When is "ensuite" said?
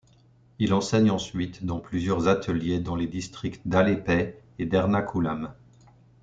1.11-1.63